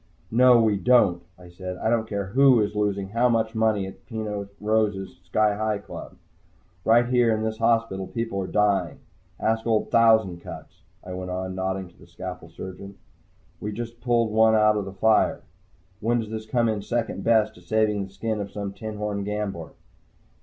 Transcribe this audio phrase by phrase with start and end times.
[0.31, 1.77] "No, we don't," I said.
[1.77, 6.15] "I don't care who is losing how much money at Peno Rose's Sky Hi Club.
[6.83, 8.97] Right here in this hospital people are dying.
[9.39, 12.97] Ask old Thousand Cuts," I went on, nodding to the scalpel surgeon.
[13.59, 15.41] "We just pulled one out of the fire.
[15.99, 19.73] When does this come in second best to saving the skin of some tinhorn gambler?"